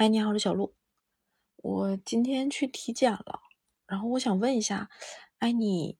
[0.00, 0.76] 嗨，你好，我是小鹿。
[1.56, 3.40] 我今天去体检了，
[3.84, 4.88] 然后我想问一下，
[5.40, 5.98] 哎，你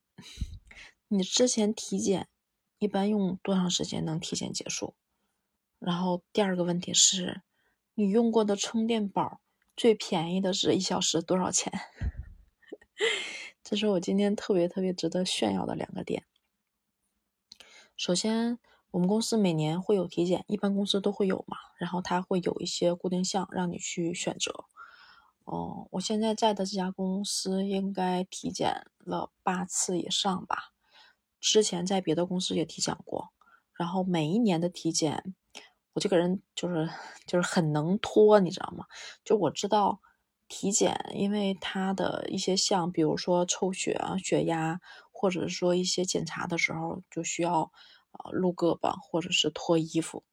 [1.09, 2.29] 你之前体检
[2.79, 4.95] 一般用多长时间能体检结束？
[5.81, 7.43] 然后第二个问题是，
[7.95, 9.41] 你用过的充电宝
[9.77, 11.73] 最便宜的是一小时多少钱？
[13.65, 16.25] 这是我今天特别特别值得炫耀的两个点。
[17.97, 18.61] 首先。
[18.99, 21.57] 我们公司每年会有体检，一般公司都会有嘛。
[21.77, 24.65] 然后它会有一些固定项让你去选择。
[25.45, 30.73] 哦，我现在在的这家公司应该体检了八次以上吧。
[31.39, 33.29] 之前在别的公司也体检过。
[33.75, 35.33] 然后每一年的体检，
[35.93, 36.91] 我这个人就是
[37.25, 38.87] 就是很能拖，你知道吗？
[39.25, 40.01] 就我知道
[40.49, 44.81] 体检，因为它的一些项，比如说抽血啊、血压，
[45.13, 47.71] 或者说一些检查的时候，就需要。
[48.11, 50.25] 啊，撸胳膊或者是脱衣服，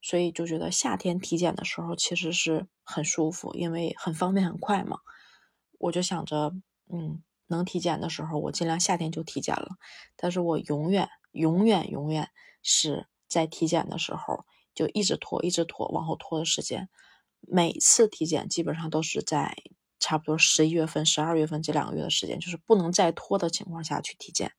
[0.00, 4.98] 所以就觉得夏天体检的时候其实是很舒服，因为很方便很快嘛。
[5.78, 6.52] 我就想着，
[6.92, 9.76] 嗯，能体检的时候我尽量夏天就体检了。
[10.16, 12.30] 但是我永远、永远、永远
[12.62, 14.44] 是在体检的时候
[14.74, 16.88] 就一直拖、一直拖，往后拖的时间。
[17.40, 19.54] 每次体检基本上都是在
[19.98, 24.52] 差不多十一月份、十二月份这两个月的时间，就是不能再拖的情况下去体检。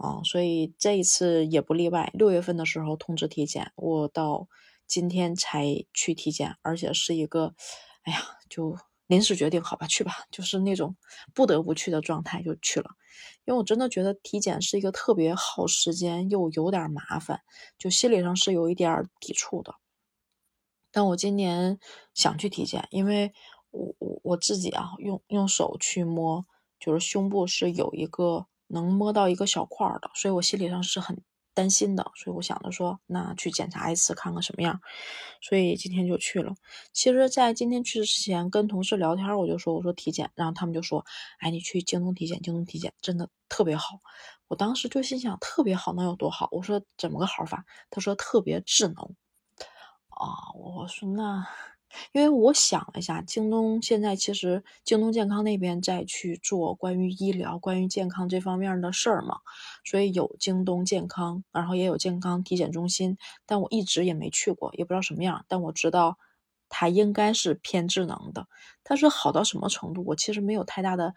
[0.00, 2.10] 啊，所以这一次也不例外。
[2.14, 4.48] 六月份的时候通知体检，我到
[4.86, 7.54] 今天才去体检，而且是一个，
[8.04, 8.74] 哎呀，就
[9.08, 10.96] 临时决定，好吧，去吧，就是那种
[11.34, 12.88] 不得不去的状态，就去了。
[13.44, 17.38] 因为我真的觉得体检是一个特别耗时间又有点麻烦，
[17.78, 19.74] 就心理上是有一点抵触的。
[20.90, 21.78] 但我今年
[22.14, 23.30] 想去体检，因为
[23.70, 26.42] 我我我自己啊，用用手去摸，
[26.78, 28.46] 就是胸部是有一个。
[28.70, 31.20] 能摸到一个小块的，所以我心理上是很
[31.52, 34.80] 担心的，所以我想着说，那去检查一次看看什么样，
[35.42, 36.54] 所以今天就去了。
[36.92, 41.04] 其实，在今天去之前，跟同事聊天，我就说，我说体检，然后他们就说，
[41.40, 43.98] 哎，你去京东体检，京东体检真的特别好。
[44.48, 46.48] 我当时就心想，特别好能有多好？
[46.52, 47.64] 我说怎么个好法？
[47.90, 48.96] 他说特别智能。
[50.08, 51.46] 啊，我说那。
[52.12, 59.38] 因为我想了一下，京东现在其实京东健康那边在去做关于医疗、关于健康这方面的事儿嘛，
[59.84, 65.44] 所以有京东健康，然后也有健康体检中心，但我一直也没去过，也不知道什么样。
[65.48, 66.16] 但我知道
[66.68, 68.46] 它应该是偏智能的，
[68.82, 71.14] 但是好到什么程度，我其实没有太大的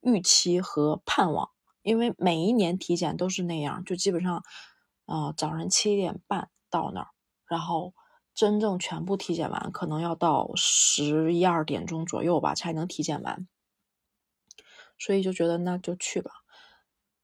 [0.00, 1.50] 预期和盼望，
[1.82, 4.42] 因为每一年体检都是那样，就基本上，
[5.06, 7.08] 呃，早上七点半到那儿，
[7.46, 7.94] 然后。
[8.36, 13.48] 真正全部体检完，可能要到十一二点钟左右吧，才能体检完。
[14.98, 16.30] 所以就觉得那就去吧。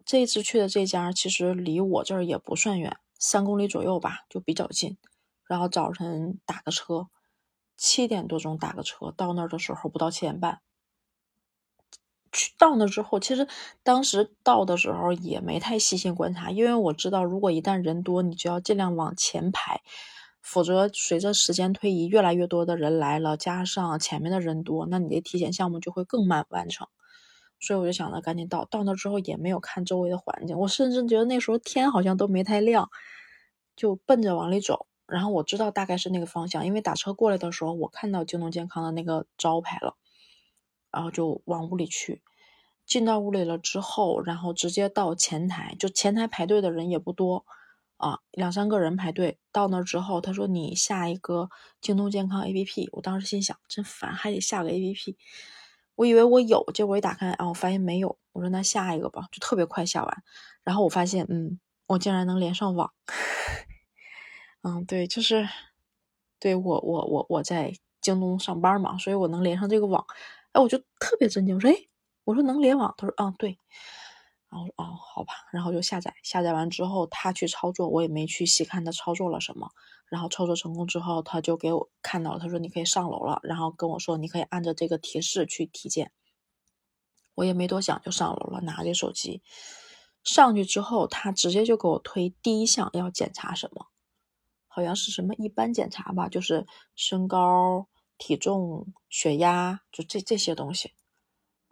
[0.06, 4.96] 这次去的这家其实离我这儿也不算远，三公里左右吧，就比较近。
[5.46, 7.08] 然后早晨打个车，
[7.76, 10.62] 七点多钟打个车到那儿的时候不到七点半。
[12.32, 13.46] 去到那之后，其实
[13.82, 19.82] 当时到的时候也没太细心观察，因为我知道如果一旦人多，你就要尽量往前排。
[20.42, 26.88] 否则，随着时间推移，越来越多的人来了，加上前面的人多，那你的体检项目就会更慢完成。
[27.60, 28.64] 所以我就想着赶紧到。
[28.64, 32.90] 到那之后也没有看周围的环境，我甚至觉得那时候天好像都没太亮，
[33.76, 34.86] 就奔着往里走。
[35.06, 39.96] 然后我知道大概是那个方向，因为打车过来的时候，我看到京东健康的那个招牌了，
[40.90, 42.20] 然后就往屋里去。
[42.84, 47.46] 进到屋里了之后，然后直接到前台，就前台排队的人也不多。
[48.02, 51.48] 啊，两三个人排队到那之后，他说你下一个
[51.80, 52.88] 京东健康 APP。
[52.92, 55.14] 我当时心想，真烦，还得下个 APP。
[55.94, 58.18] 我以为我有，结果一打开，啊，我发现没有。
[58.32, 60.22] 我说那下一个吧，就特别快下完。
[60.64, 62.90] 然后我发现，嗯，我竟然能连上网。
[64.64, 65.48] 嗯，对，就是，
[66.40, 70.04] 对我我我我在京东上班嘛，所以我能连上这个网。
[70.52, 71.76] 哎，我就特别震惊，我说，哎，
[72.24, 73.56] 我说能联网，他说，啊，对。
[74.52, 79.70] 然后哦，好吧，然后就下载，下载完之后他去操作，我也没去细看他操作了什么。
[80.10, 86.12] 然后操作成功之后，他就给我看到了，他说你可以上楼了，然后跟我说你可以按照这个提示去体检。
[87.34, 89.42] 我也没多想就上楼了，拿着手机
[90.22, 93.86] 上去之后，他直接就给我推第一项要检查什么，
[94.68, 97.88] 好像是什么一般检查吧，就是身高、
[98.18, 100.92] 体重、血压，就这这些东西。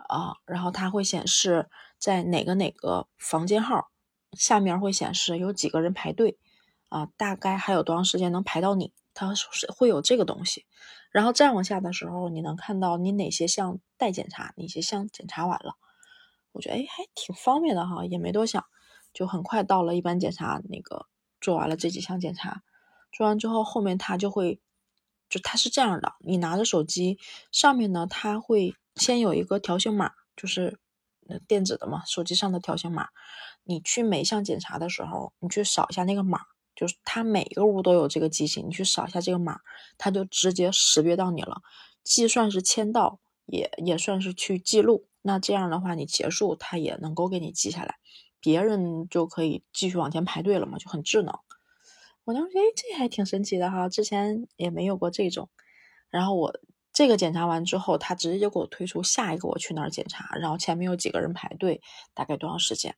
[0.09, 1.69] 啊，然后它会显示
[2.01, 3.91] 在哪个哪个房间号
[4.33, 6.39] 下面会显示有几个人排队
[6.89, 10.67] 啊，大概还有多长时间能排到你，它是会有这个东西。
[11.11, 15.75] 然后再往下的时候，你能看到你哪些项待检查，哪些项检查完了。
[16.53, 18.65] 我觉得哎，还挺方便的哈，也没多想，
[19.13, 21.07] 就很快到了一般检查那个
[21.41, 22.63] 做完了这几项检查，
[23.13, 24.61] 做完之后后面它就会
[25.29, 27.19] 就它是这样的，你拿着手机
[27.53, 30.79] 上面呢，它会先有一个条形码，就是
[31.39, 33.09] 电子的嘛，手机上的条形码。
[33.63, 36.41] 你去每项检查的时候，你去扫一下那个码，
[36.75, 39.61] 就是它每一个屋都有这个机器，你去扫一下这个码，
[39.99, 41.63] 它就直接识别到你了，
[42.03, 45.07] 既算是签到，也也算是去记录。
[45.23, 47.97] 那这样的话，你结束它也能够给你记下来，
[48.41, 51.39] 别人就可以继续往前排队了嘛，就很智能。
[52.25, 55.51] 我当时哎，这还挺神奇的哈，之前也没有过这种。
[56.09, 56.59] 然后我
[56.93, 61.81] 这个检查完之后，他直接就给我推出下一个我去那儿检查，然后前面有几个人排队，
[62.15, 62.97] 大概多长时间？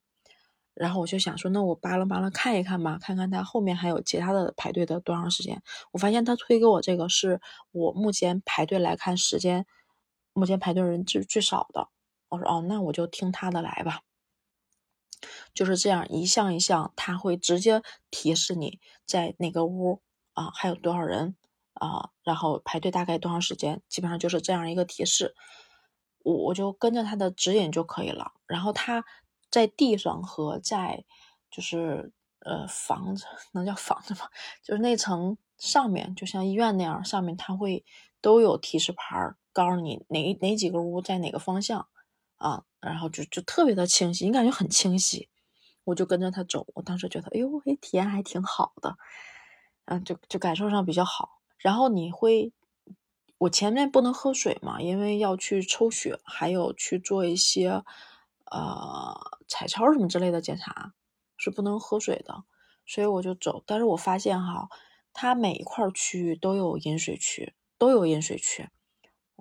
[0.75, 5.63] 然后我就想说，那我扒拉扒拉看一看吧，看看他后面还有其他的排队的多长时间。
[5.93, 7.41] 我发现他推给我这个是
[7.73, 9.67] 我目前排队来看时间，
[10.33, 11.89] 目前排队人最最少的。
[12.31, 14.01] 我说哦，那我就听他的来吧。
[15.53, 20.01] 就是这样，一项一项，他会直接提示你在哪个屋
[20.33, 21.37] 啊，还有多少人
[21.83, 25.35] 啊，然后排队大概多长时间，基本上就是这样一个提示。
[26.21, 28.35] 我我就跟着他的指引就可以了。
[28.47, 29.05] 然后他
[29.51, 31.05] 在地上和在
[31.51, 34.21] 就是呃房子，能叫房子吗？
[34.63, 37.85] 就是那层上面，就像医院那样，上面他会
[38.21, 41.89] 都有提示牌，告诉你哪哪几个屋在哪个方向。
[42.37, 45.29] 啊，然后就就特别的清晰，你感觉很清晰，
[45.83, 46.65] 我就跟着他走。
[46.75, 48.97] 我当时觉得，哎呦，哎，体验还挺好的，
[49.87, 51.42] 嗯，就就感受上比较好。
[51.63, 52.53] 然后你会，
[53.39, 57.83] 我前面不能喝水嘛，因为要去抽血，还有去做一些
[58.51, 59.17] 呃
[59.47, 60.93] 彩超什么之类的检查，
[61.37, 62.43] 是不能喝水的，
[62.85, 63.63] 所以我就走。
[63.65, 64.69] 但是我发现哈，
[65.13, 68.69] 它每一块区域都有饮水区，都有饮水区，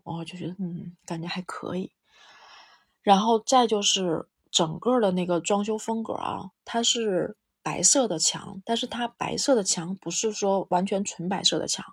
[0.04, 1.92] 我就觉得嗯，感觉还可以。
[3.02, 11.86] 然后再就是整个的那个装修风格啊，它是白色的墙，但是它白色的墙不是说完全纯白色的墙，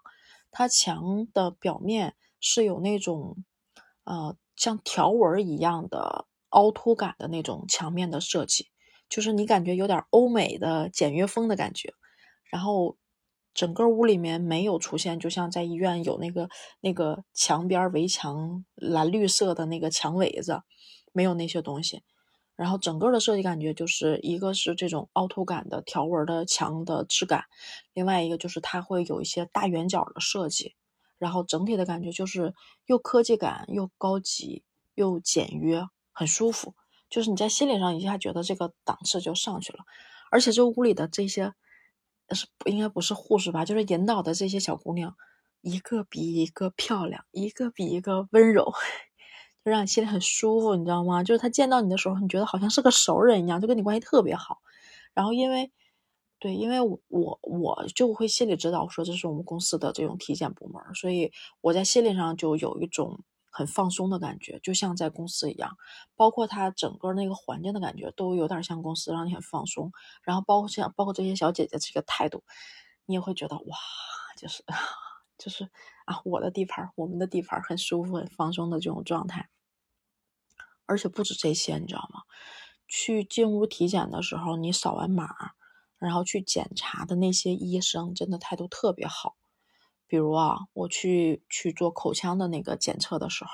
[0.51, 3.45] 它墙的表面是有那种
[4.05, 8.69] 呃像条纹一样的凹凸感的那种墙面的设计，
[9.09, 11.93] 就是你感觉有点欧美的简约风的感觉。
[12.51, 12.97] 然后
[13.55, 16.49] 整个屋里面没有出现，就像在医院有那个
[16.81, 20.63] 那个墙边围墙蓝绿色的那个墙围子。
[21.15, 22.03] 没有那些东西，
[22.59, 27.45] 然后整个的设计感觉就是一个是这种凹凸感的条纹的墙的质感，
[27.95, 30.75] 另外一个就是它会有一些大圆角的设计，
[31.19, 32.53] 然后整体的感觉就是
[32.87, 34.65] 又科技感又高级
[34.97, 36.75] 又简约，很舒服。
[37.09, 39.85] 就是你在心理上一下觉得这个档次就上去了，
[40.33, 41.55] 而且这屋里的这些
[42.31, 43.65] 是应该不是护士吧？
[43.65, 45.15] 就是引导的这些小姑娘，
[45.61, 48.73] 一个比一个漂亮，一个比一个温柔。
[49.69, 51.23] 让你心里很舒服，你知道吗？
[51.25, 54.59] 就是他见到你的时候，你觉得好像是个熟人一样，就跟你关系特别好。
[55.15, 55.71] 然后因为，
[56.39, 63.21] 对，因为我我就会心里知道说这是我们公司的这种体检部门，所以我在心理上就有一种
[63.51, 65.77] 很放松的感觉，就像在公司一样。
[66.17, 69.91] 包括他整个那个环境的感觉都有点像公司，让你很放松。
[70.23, 72.43] 然后包括像包括这些小姐姐这个态度，
[73.07, 73.77] 你也会觉得哇，
[74.37, 74.63] 就是
[75.39, 75.69] 就是
[76.05, 79.49] 啊，我的地盘，我们的地盘，很舒服、很放松的这种状态。
[80.89, 82.23] 而且不止这些，你知道吗？
[82.89, 85.29] 去进屋体检的时候，你扫完码，
[85.99, 89.37] 然后去检查的那些医生，真的态度特别好。
[90.07, 93.51] 比如啊，我去去做口腔的那个检测的时候，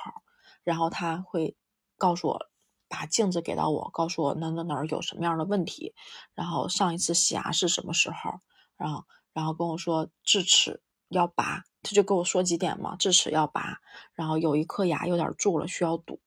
[0.62, 1.56] 然后他会
[1.98, 2.46] 告诉我，
[2.88, 5.92] 把镜子给到我，告诉我哪哪哪有什么样的问题，
[6.34, 8.40] 然后上一次洗牙是什么时候，
[8.76, 13.78] 然后然后跟我说智齿要拔，他就跟我说几点嘛，智齿要拔，
[14.14, 16.20] 然后有一颗牙有点蛀了，需要堵。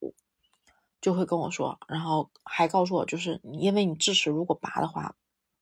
[1.00, 5.14] 就会跟我说，然后还告诉我，就是因为你智齿如果拔的话，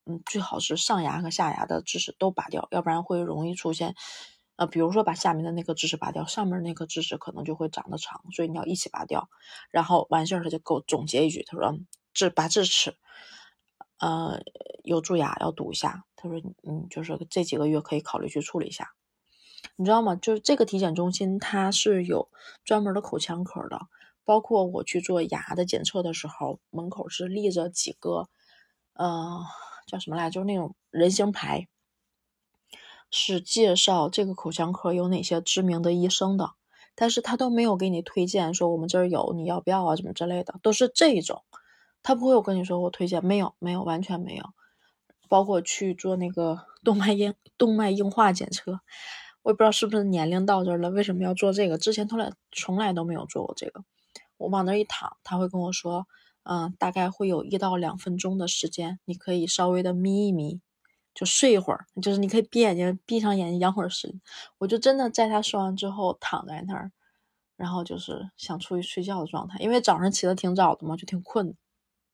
[0.07, 3.95] 嗯，最好是上牙和下牙的智齿都拔掉，要不然会容易出现，
[4.57, 9.29] 呃，比如说把下面的那个智齿拔掉，上面那颗智齿可能就会长得长，所以你要一起拔掉。
[9.71, 11.79] 然后完事儿他就给我总结一句，他说
[12.15, 12.97] 智拔智齿，
[13.99, 14.41] 呃，
[14.85, 16.05] 有蛀牙要堵一下。
[16.17, 18.93] 他说嗯，就是这几个月可以考虑去处理一下。
[19.77, 20.17] 你知道吗？
[20.17, 22.31] 就是这个体检中心它是有
[22.65, 23.89] 专门的口腔科的。
[24.27, 28.29] 包括我去做牙的检测的时候，门口是立着几个，
[28.93, 29.41] 呃，
[29.87, 30.29] 叫什么来？
[30.29, 31.69] 就是那种人形牌，
[33.11, 36.51] 是介绍这个口腔科有哪些知名的医生的。
[36.99, 39.95] 但是他都没有给你推荐说我们这儿有，你要不要啊？
[39.97, 41.45] 怎么之类的，都是这一种。
[42.03, 44.45] 他不会有跟你说我推荐，没有，没有，完全没有。
[45.29, 48.81] 包括去做那个 动脉硬动脉硬化检测，
[49.43, 51.77] 我也不知道是不是年龄到这儿了，为什么要做这个？
[51.79, 53.85] 之前从来从来都没有做过这个。
[54.39, 56.07] 我往那一躺，他会跟我说
[56.45, 60.61] ：“嗯，大概会有一到两分钟的时间，你可以稍微的眯一眯，
[61.15, 64.21] 就睡一会儿，就是你可以闭眼睛，闭上眼睛养会儿神。
[64.59, 66.93] 我就真的在他说完之后躺在那儿，
[67.57, 71.55] 然后就是想出去睡觉的状态，因为早上起得挺早的嘛，就挺困，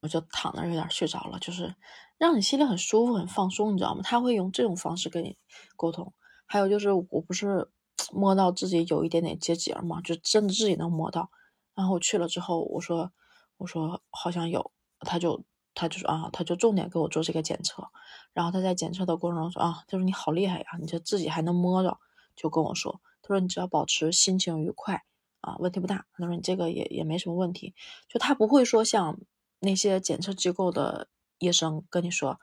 [0.01, 1.75] 我就躺那儿有点睡着了，就是
[2.19, 4.01] 让你心里很舒服、很放松，你知道吗？
[4.05, 5.37] 他会用这种方式跟你
[5.77, 6.13] 沟通。
[6.47, 7.69] 还有就是，我不是
[8.13, 11.31] 摸到自己有一点点结节嘛，就真的自己能摸到。
[11.75, 13.13] 然后我去了之后，我说
[13.57, 15.45] 我说好像有，他就。
[15.75, 17.89] 他就说啊，他就重点给我做这个检测，
[18.35, 21.99] 然后他在检测的过程中说啊，他说你好厉害呀，你这自己还能摸着，
[22.37, 25.03] 就跟我说，他说你只要保持心情愉快
[25.41, 26.05] 啊，问题不大。
[26.13, 27.75] 他说你这个也也没什么问题，
[28.07, 29.19] 就他不会说像
[29.61, 32.39] 那些检测机构的医生跟你说，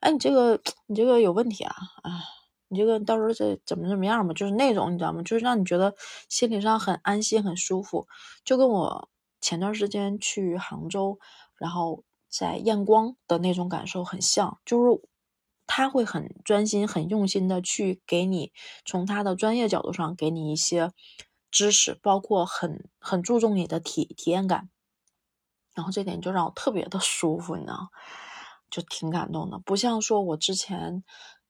[0.00, 2.20] 哎，你这个你这个有问题啊，啊，
[2.74, 5.22] 你这个到时候再怎么怎么样嘛，就是那种你知道吗？
[5.22, 5.94] 就是让你觉得
[6.28, 8.06] 心理上很安心很舒服，
[8.44, 9.08] 就跟我
[9.40, 11.18] 前段时间去杭州，
[11.56, 12.04] 然后。
[12.36, 15.00] 在验光的那种感受很像，就是
[15.68, 18.52] 他会很专心、很用心的去给你
[18.84, 20.90] 从他的专业角度上给你一些
[21.48, 24.68] 知识，包括很很注重你的体体验感，
[25.76, 27.90] 然后这点就让我特别的 舒服，你知道，
[28.68, 29.60] 就挺感动的。
[29.60, 31.04] 不像说我之前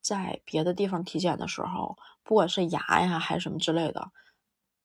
[0.05, 4.11] 在别的地方体检的时候，不管是牙呀还是什么之类的。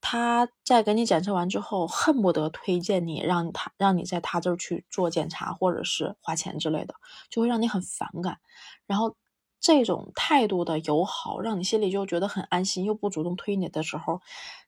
[0.00, 6.94] 他在给你检测完之后，恨不得推荐你让他让你在他这儿去做检查，或者是花钱之类的，
[7.28, 8.38] 就会让你很反感。
[8.86, 9.14] 然后
[9.60, 14.22] 这种态度的友好，让你心里就觉得很安心，又不主动推你的时候，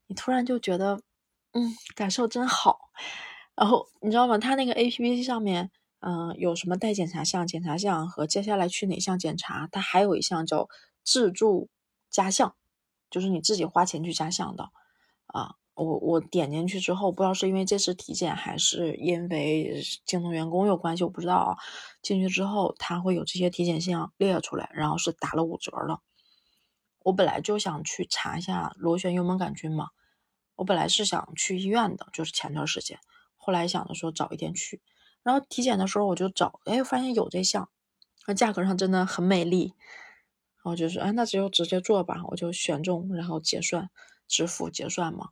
[0.07, 1.01] 你突然就觉得，
[1.53, 2.91] 嗯，感受真好。
[3.57, 4.37] 然后你知道吗？
[4.39, 5.71] 他那个 A P P 上面，
[6.05, 10.69] 嗯，有什么待检查项、检查项和接下来去哪项检查，它还有一项叫
[11.05, 11.69] 自助
[12.11, 12.57] 加项，
[13.09, 14.71] 就是你自己花钱去加项的。
[15.27, 21.57] 啊，我我点进去之后，不知道是因为这次体检还是因为京东员工有关系，我不知道啊。
[22.03, 26.01] 进去之后，他会有这些体检项列出来，然后是打了五折的。
[27.05, 29.91] 我本来就想去查一下螺旋幽门杆菌嘛，
[30.57, 32.99] 我本来是想去医院的，就是前段时间，
[33.37, 34.83] 后来想着说早一点去，
[35.23, 37.69] 然后体检的时候我就找，哎，发现有这项，
[38.27, 39.75] 那价格上真的很美丽，
[40.57, 43.91] 然后就是，哎，那只有直接做吧，我就选中，然后结算。
[44.29, 45.29] 支付结算嘛，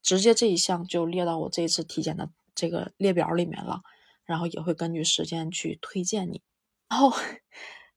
[0.00, 3.82] 直接这一项就列到我这一次体检的这个列表里面了，
[4.24, 6.40] 然后也会根据时间去推荐你。
[6.88, 7.12] 然后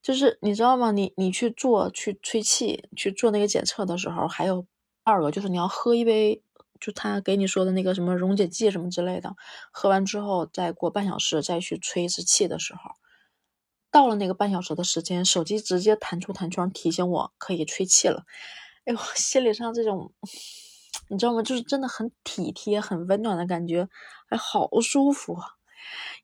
[0.02, 0.92] 就是你知道吗？
[0.92, 4.68] 你你去做去吹气去做那个检测的时候，还有
[5.04, 6.44] 二个就是你要喝一杯，
[6.84, 9.34] 就他给你说的那个什么溶解剂什么之类的，
[9.72, 12.92] 喝完之后再过半小时再去吹一次气的时候，
[13.90, 18.25] 到了那个半小时的时间，手机直接弹出弹窗提醒我可以吹气了。
[18.84, 20.12] 哎呦，心理上这种，
[21.08, 21.42] 你知道吗？
[21.42, 23.88] 就是真的很体贴、很温暖的感觉，
[24.28, 25.48] 还好舒服啊，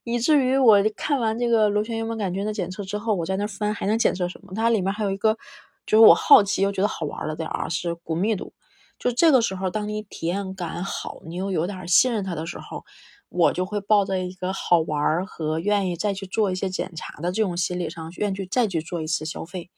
[0.04, 4.54] 以至于我看完这个螺旋幽门杆菌的检测之后，我在那翻还能检测什么？
[4.54, 5.38] 它里面还有一个，
[5.86, 8.52] 就是我好奇又觉得好玩的点儿是骨密度。
[9.00, 12.84] 就这个时候，当你体验感好，你又有点信任他的时候，
[13.30, 19.70] 我就会抱着一个好玩和愿意再去做一些检查的这种心理上，愿意去再去做一次消费。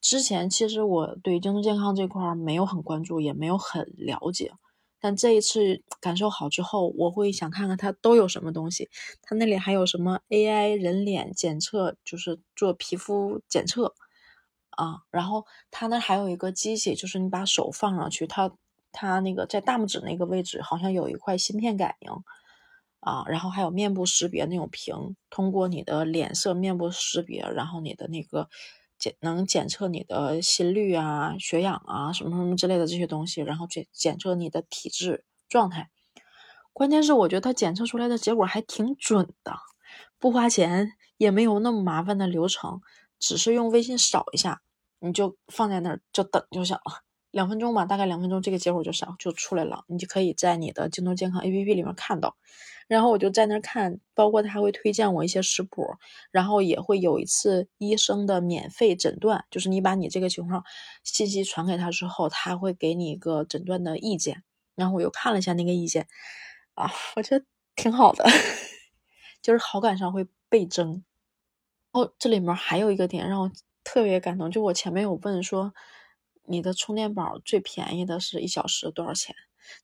[0.00, 4.52] 之前其实我对京东健康这块没有很关注，也没有很了解。
[5.00, 8.88] 但这一次感受好之后，我会想看看它都有什么东西。
[9.22, 13.94] 它那里还有什么 AI 人脸检测，就是做皮肤检测
[14.76, 15.02] 啊。
[15.10, 18.52] 然后它那还有一个机器，就是你把手放上去，它
[18.92, 22.10] 它那个在大拇指那个位置好像有一块芯片感应
[23.00, 23.24] 啊。
[23.26, 28.48] 然后还有面部识别那种屏，通过你的脸色面部识别，然后你的那个。
[28.96, 35.90] 检能检测你的心率啊、血氧啊什么什么之类的这些东西，然后检检测你的体质状态。
[36.72, 39.56] 关键是我觉得它检测出来的结果还挺准的，
[40.18, 42.80] 不花钱，也没有那么麻烦的流程，
[43.24, 44.60] 只是用微信扫一下，
[44.98, 47.00] 你就放在那儿就等就行了，
[47.30, 52.36] 两分钟吧，大概两分钟，这个结果就上就出来了，你就可以在你的京东健康 APP 里面看到。
[52.86, 55.96] 然后我就在那儿看，包括他还会推荐我一些食谱，
[56.30, 60.62] 然后也会有一次医生的免费诊断，就是你把你这个情况
[61.02, 64.42] 信息传给他之后，他会给你一个诊断的意见。
[64.74, 66.06] 然后我又看了一下那个意见，
[66.74, 68.26] 啊，我觉得挺好的，
[69.40, 71.02] 就是好感上会倍增。
[71.94, 73.50] 哦，这里面还有一个点让我
[73.84, 75.72] 特别感动，就我前面有问说，
[76.44, 79.34] 你的充电宝最便宜的是一小时多少钱？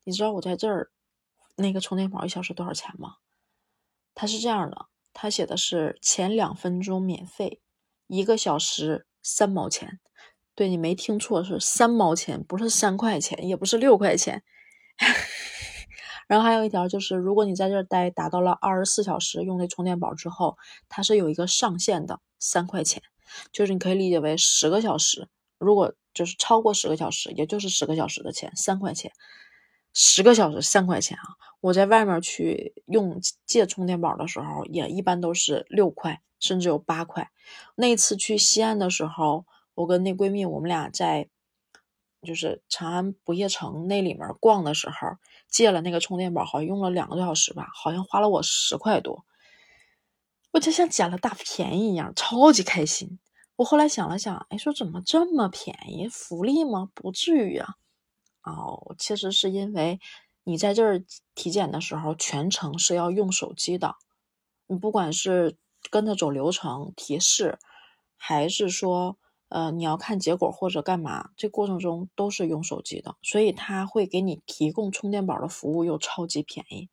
[0.05, 0.91] 你知道我在这儿。
[1.57, 3.17] 那个充电宝一小时多少钱吗？
[4.15, 7.61] 它是这样的，它写的是前两分钟免费，
[8.07, 10.01] 一个小时三毛钱。
[10.55, 14.43] 对你没听错，是三毛钱，不是三块钱，也不是六块钱。
[16.31, 20.57] 然后还有一条就是，如果你在这儿待达到了二十四小时用那充电宝之后，
[20.89, 23.03] 它是有一个上限的，三块钱。
[23.51, 25.27] 就是你可以理解为十个小时，
[25.59, 29.11] 如果就是超过十个小时，也就是十个小时的钱三块钱，
[29.93, 31.35] 十个小时三块钱啊！
[31.61, 37.29] 我在外面去用借充电宝的时候，也一般都是六块，甚至有八块。
[37.75, 41.29] 那次去西安的时候，我跟那闺蜜，我们俩在
[42.23, 45.17] 就是长安不夜城那里面逛的时候，
[45.51, 49.25] 借了那个充电宝，好像用了两个多小时吧，好像花了我十块多。
[50.53, 53.19] 我就像捡了大便宜一样，超级开心。
[53.57, 56.09] 我后来想了想，哎，说怎么这么便宜？
[56.09, 56.89] 福利吗？
[56.95, 57.75] 不至于啊。
[58.43, 60.01] 哦，其实是因为
[60.45, 61.05] 你在这儿
[61.35, 63.97] 体检的时候，全程是要用手机的。
[64.67, 65.59] 你不管是
[65.91, 67.59] 跟着走流程提示，
[68.17, 69.19] 还是说
[69.51, 73.17] 呃你要看结果或者干嘛，这过程中都是用手机的。
[73.23, 76.89] 所以他会给你提供充电宝的服务，又超级便宜。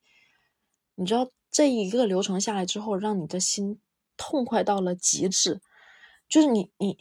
[0.96, 1.30] 你知道？
[1.50, 3.80] 这一个流程下来之后，让你的心
[4.18, 5.62] 痛快到了极致，
[6.28, 6.98] 就是你你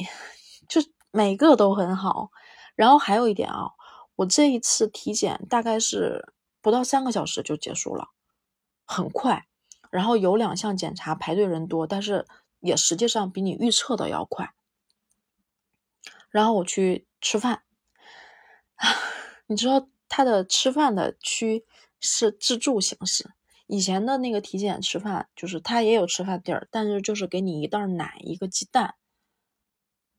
[0.68, 2.30] 就每个都很好。
[2.76, 3.72] 然后还有一点啊，
[4.14, 6.32] 我这一次体检大概是
[6.62, 8.10] 不到三个小时就结束了，
[8.86, 9.46] 很快。
[9.90, 12.26] 然后有两项检查排队人多，但是
[12.60, 14.54] 也实际上比你预测的要快。
[16.36, 17.62] 然后我去吃饭，
[19.48, 21.64] 你知道他的吃饭的区
[21.98, 23.30] 是自助形式。
[23.66, 28.96] 以前的那个体检吃饭，就是他也有吃饭地儿，但是就是给你一袋奶，一个鸡蛋，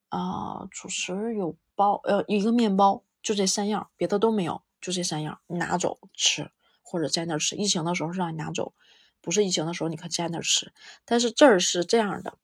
[0.10, 6.50] 啊，主食有包，呃，一个面包，就这三样，别的都没有，就这三样，拿走吃，
[6.82, 7.56] 或者在那儿吃。
[7.56, 8.74] 疫情的时候是让你拿走，
[9.22, 10.74] 不是疫情的时候你可在那儿吃。
[11.06, 12.40] 但是这儿是这样的，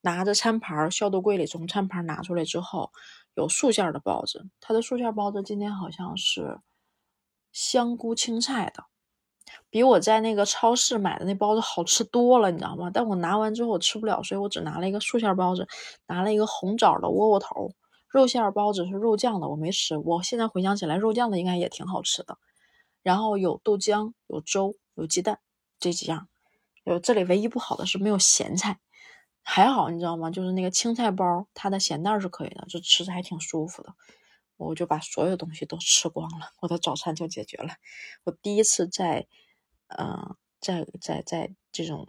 [0.00, 2.92] 拿着餐盘，消毒柜里从餐盘拿出来之后，
[3.34, 6.60] 有素馅的包子，它的素馅包子今天好像是
[7.52, 8.84] 香菇青菜的。
[9.70, 12.90] 比我在那个超市买的那包子好吃多了，你知道吗？
[12.92, 15.66] 但我拿完之后我吃不了，所以我只拿了一个素馅包子，
[16.06, 17.72] 拿了一个红枣的窝窝头。
[18.08, 19.96] 肉馅包子是肉酱的，我没吃。
[19.96, 22.38] 我现在回想起来，肉酱的应该也挺好吃的。
[23.02, 25.40] 然后有豆浆、有粥、有鸡蛋
[25.78, 26.28] 这几样。
[26.84, 28.78] 有这里唯一不好的是没有咸菜，
[29.42, 30.30] 还好你知道吗？
[30.30, 33.94] 就是那个青菜包，它的咸蛋是可以的，就吃着还挺舒服的。
[34.56, 37.74] 我就把所有东西都吃光了，我的早餐就解决了。
[38.24, 39.26] 我第一次在。
[39.90, 42.06] 嗯，在在在这种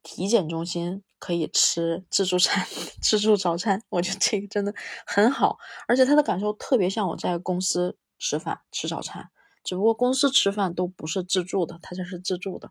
[0.00, 2.64] 体检中心可以吃自助餐、
[3.02, 4.72] 自助早餐，我觉得这个真的
[5.04, 9.28] 很好，而且他的感受特别像我在公司吃饭吃早餐，
[9.64, 12.70] 只不过公司吃饭都不是自助的，他这是自助的，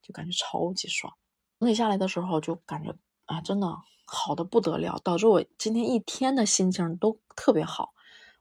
[0.00, 1.12] 就感觉超级爽。
[1.58, 2.94] 整理下来的时候就感觉
[3.30, 7.92] 啊，真的好的不得了，导致我今天一天的心情都特别好。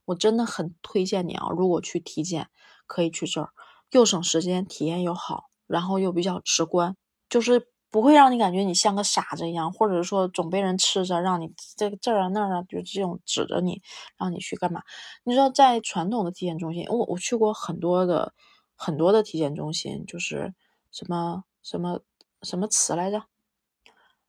[0.05, 2.49] 我真的很推荐你啊，如果去体检，
[2.87, 3.51] 可以去这儿。
[3.91, 6.97] 又省时间，体验又好，然后又比较直观，
[7.29, 13.83] 就是不会让你感觉你像个傻子一样，或者说总被人吃着，让你这个这儿啊那儿啊，就这种指着你，
[14.17, 14.81] 让你去干嘛？
[15.23, 18.33] 你知道，在传统的体检中心，我我去过很多的
[18.75, 20.55] 很多的体检中心，就是
[20.91, 21.99] 什么什么
[22.41, 23.25] 什么词来着？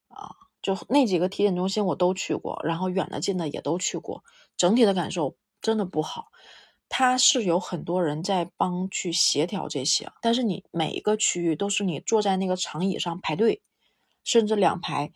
[0.08, 4.22] 啊，就那几个体检中心我都去过，然后远的近的也都去过，
[4.56, 6.26] 整体的感受真的不好。
[6.88, 13.62] 它是有很多人在帮去协调这些，但是你每一个区域都是你坐在那个长椅上排队，
[14.24, 15.12] 甚至两排，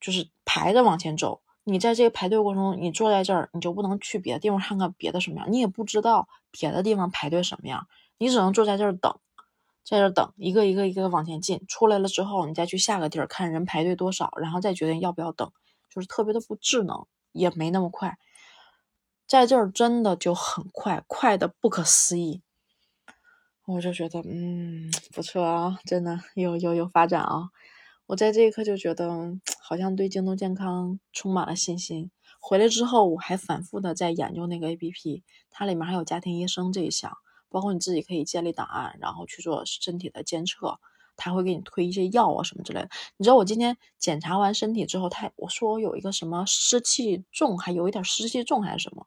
[0.00, 1.42] 就是排着往前走。
[1.64, 9.20] 你在这个排队过程中，你坐在这儿，你就不能去别的地方看看别的什么样，你也不知道别的地方排队什么样，你只能坐在这儿等，
[9.88, 15.50] 在这等，一个一个一个往前进，出来了之后，你再去下个地儿看人排队多少，然后再决定要不要等，
[15.88, 18.18] 就是特别的不智能，也没那么快。
[19.26, 22.42] 在这儿真的就很快，快的不可思议，
[23.64, 27.48] 我就觉得嗯不错啊，真的有有有发展啊！
[28.08, 32.10] 我在这一刻就觉得好像对京东健康充满了信心。
[32.40, 37.16] 回来之后我还反复的在研究那个 A P P，它里面还有家庭医生这一项，
[37.50, 40.78] 包括你自己可以建立档案，然后去做身体的监测，
[41.16, 42.88] 他会给你推一些药啊什么之类的。
[43.16, 49.06] 你知道我今天检查完身体之后，他我说我有一个什么湿气重，还有一点湿气重还是什么？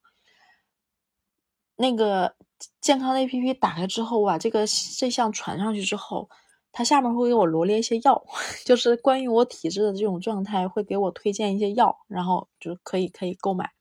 [1.78, 2.36] 那个
[2.80, 4.66] 健康的 A P P 打开之后，我把这个
[4.98, 6.30] 这项传上去之后，
[6.72, 8.24] 它下面会给我罗列一些药，
[8.66, 13.72] 就是关于我体质的这种状态，会给我推荐一些药，然后就可以可以购买。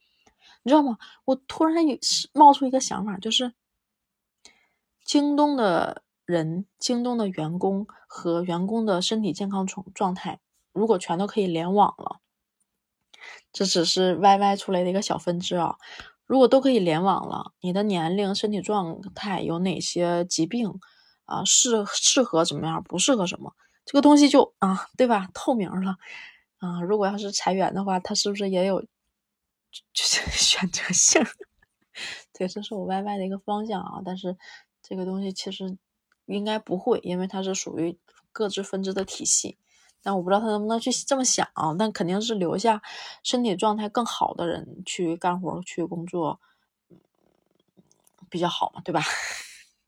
[0.63, 0.97] 你知道吗？
[1.27, 1.99] 我突然有
[2.33, 3.53] 冒出一个想法，就是
[5.11, 10.39] 京东的人、京东的员工和员工的身体健康状状态，
[10.73, 12.21] 如果全都可以联网了，
[13.53, 15.75] 这只是 Y Y 出来的一个小分支啊。
[16.27, 20.79] 如果都可以联网了，你的年龄、身体状态有哪些疾病
[21.25, 21.45] 啊？
[21.45, 22.81] 适适合怎么样？
[22.85, 23.53] 不适合什么？
[23.85, 25.29] 这个东西就啊，对吧？
[25.35, 25.97] 透明了
[26.59, 26.81] 啊。
[26.83, 31.21] 如果要是裁员的话，他是不是也有就是选择性。
[32.33, 34.01] 对，这是我 YY 的一个方向啊。
[34.05, 34.37] 但是
[34.91, 35.79] 这个东西其实
[36.27, 37.97] 应该不会，因为它是属于
[38.33, 39.57] 各自分支的体系。
[40.03, 41.47] 但我不知道他能不能去这么想，
[41.79, 42.83] 但肯定是留下
[43.23, 46.41] 身体状态更好的人去干活、去工作
[48.29, 49.01] 比较好嘛，对吧？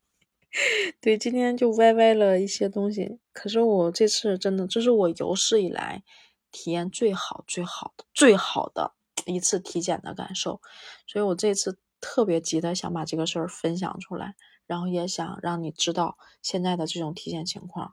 [1.01, 3.19] 对，今天就歪歪了一些东西。
[3.33, 6.05] 可是我这次真的，这是我有史以来
[6.53, 8.93] 体验最好、最好的、最好的
[9.27, 10.61] 一次体检的感受，
[11.09, 14.37] 所以我这次特别急的想把这个事儿分享出来，
[14.73, 17.93] 然后也想让你知道现在的这种体检情况。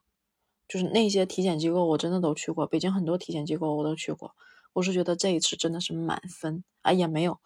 [0.65, 2.65] 就是那些体检机构，我真的都去过。
[2.65, 4.33] 北京很多体检机构我都去过。
[4.71, 7.37] 我是觉得这一次真的是满分啊，也没有，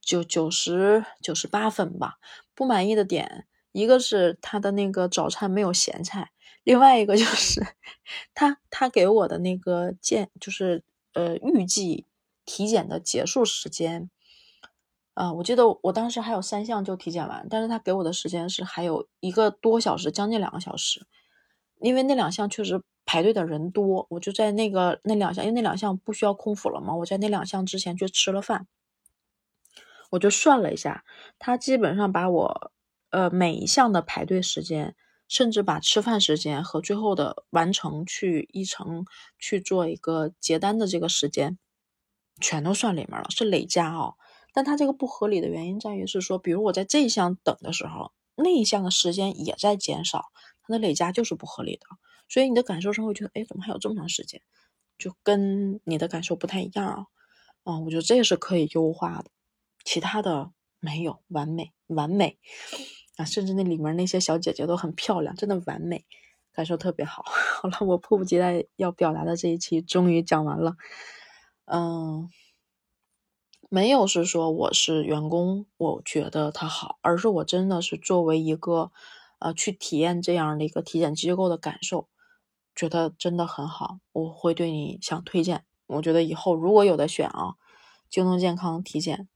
[0.00, 2.20] 九九十九十八分吧。
[2.54, 6.30] 不满意的点，一个是他的那个早餐没有咸菜，
[6.62, 7.66] 另外一个就是
[8.34, 12.04] 他他给我的那个建，就是呃预计
[12.44, 14.08] 体检的结束时间，
[15.16, 21.06] 啊，我记得我当时还有三项就体检完，但是他给我的时间是还有一个多小时，将近两个小时。
[21.80, 28.66] 因为那两项确实排队的人多，我就在那个那两项，因为那两项不需要空腹了嘛，我在那两项之前去吃了饭，
[30.10, 31.02] 我就算了一下，
[31.38, 32.72] 他基本上把我
[33.08, 34.94] 呃每一项的排队时间，
[35.28, 39.06] 甚至把吃饭时间和最后的完成去一程
[39.38, 41.58] 去做一个结单的这个时间，
[42.38, 44.16] 全都算里面了，是累加哦。
[44.56, 50.24] 但他这个不合理的原因在于是说，比如我在这一项等的时候，那一项的时间也在减少。
[50.62, 51.86] 它的累加就是不合理的，
[52.26, 54.40] 所以你的感受上会觉得，哎，怎么还有这么长时间？
[54.96, 57.06] 就跟你的感受不太一样啊。
[57.64, 59.26] 啊，我觉得这是可以优化的，
[59.84, 62.38] 其他的没有完美，完美
[63.16, 66.06] 啊，甚至那里面那些小姐姐都很漂亮，真的完美，
[66.54, 67.22] 感受特别好。
[67.60, 70.76] 好了，我迫不及待要表达的这一期终于讲完了。
[71.66, 72.30] 嗯，
[73.68, 78.92] 没有是说我是员工，我觉得他好，而是我真的是作为一个。
[79.38, 82.08] 呃，去体验这样的一个体检机构的感受，
[82.74, 85.66] 觉得真的很好，我会对你想推荐。
[85.86, 87.56] 我觉得以后如果有的选啊，
[88.08, 89.28] 京东健康体检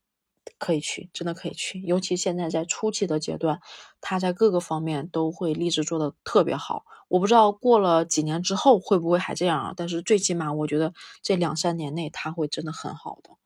[0.59, 1.83] 可以去，真的可以去。
[1.83, 3.61] 尤其现在在初期的阶段，
[4.01, 6.87] 它在各个方面都会立志做的特别好。
[7.09, 13.37] 我不知道过了几年之后会不会还这样啊，但是最起码我觉得这两三年内它会真的很好的。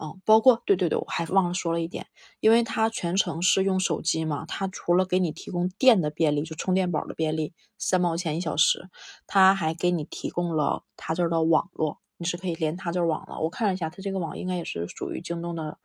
[0.00, 2.06] 嗯，包括对对对，我还忘了说了一点，
[2.40, 8.88] 因为它全程是用手机嘛，它除了给你提供电的便利，就充电宝的便利，三毛钱一小时，
[9.26, 13.40] 它还给你提供了它这儿的网络，你是可以连它这儿网了。
[13.40, 15.78] 我看了一下，它这个网应该也是属于京东的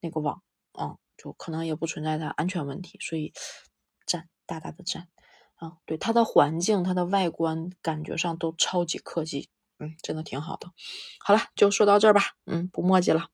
[0.00, 0.42] 那个网，
[0.78, 3.32] 嗯，就可能也不存在它安全问题，所以
[4.06, 5.08] 赞，大大的赞。
[5.56, 9.48] 啊，对它的环境、它的外观感觉上都超级科技，
[9.78, 10.70] 嗯，真的挺好的。
[11.18, 13.28] 好了，就说到这儿吧，嗯，不墨迹了。